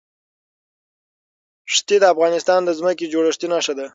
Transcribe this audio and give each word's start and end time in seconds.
ښتې 1.75 1.95
د 1.99 2.05
افغانستان 2.13 2.59
د 2.65 2.69
ځمکې 2.79 3.05
د 3.05 3.11
جوړښت 3.13 3.41
نښه 3.53 3.73
ده. 3.79 3.85